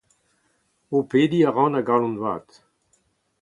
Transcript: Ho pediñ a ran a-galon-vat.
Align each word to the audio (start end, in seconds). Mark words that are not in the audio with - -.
Ho 0.91 1.01
pediñ 1.11 1.43
a 1.49 1.51
ran 1.57 1.77
a-galon-vat. 1.79 2.49